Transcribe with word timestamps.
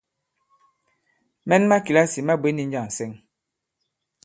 Mɛn 1.47 1.63
ma 1.69 1.77
kìlasì 1.85 2.19
ma 2.27 2.33
bwě 2.41 2.49
ndi 2.53 2.63
njâŋ 2.69 2.85
ǹsɛŋ? 2.89 3.11